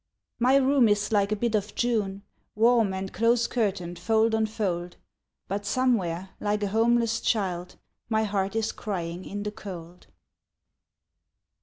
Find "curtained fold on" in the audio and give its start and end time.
3.45-4.47